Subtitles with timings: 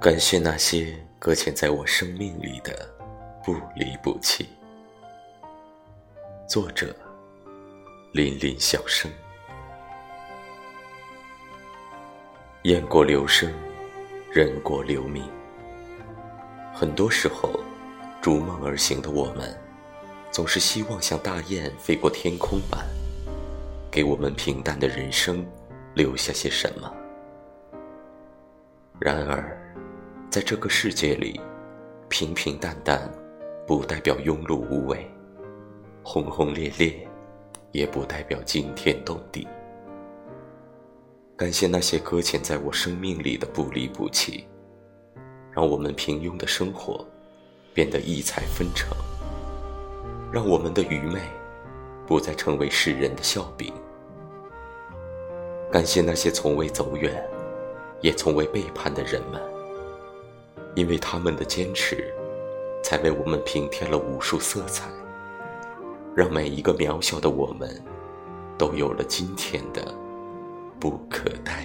[0.00, 2.88] 感谢那些搁浅在我生命里的
[3.44, 4.48] 不离不弃。
[6.48, 6.96] 作者：
[8.12, 9.10] 林林小生。
[12.62, 13.52] 雁过留声，
[14.32, 15.22] 人过留名。
[16.74, 17.60] 很多时候，
[18.22, 19.54] 逐梦而行的我们，
[20.30, 22.86] 总是希望像大雁飞过天空般，
[23.90, 25.46] 给我们平淡的人生
[25.94, 26.92] 留下些什么。
[28.98, 29.58] 然而，
[30.30, 31.40] 在这个世界里，
[32.08, 33.10] 平平淡淡
[33.66, 35.10] 不代表庸碌无为，
[36.02, 37.08] 轰轰烈烈
[37.72, 39.48] 也不代表惊天动地。
[41.36, 44.46] 感谢那些搁浅在我生命里的不离不弃，
[45.50, 47.06] 让我们平庸的生活
[47.72, 48.90] 变得异彩纷呈，
[50.30, 51.20] 让我们的愚昧
[52.06, 53.72] 不再成为世人的笑柄。
[55.70, 57.24] 感谢那些从未走远，
[58.00, 59.40] 也从未背叛的人们。
[60.74, 62.12] 因为他们的坚持，
[62.82, 64.88] 才为我们平添了无数色彩，
[66.14, 67.68] 让每一个渺小的我们，
[68.56, 69.94] 都有了今天的
[70.78, 71.59] 不可代。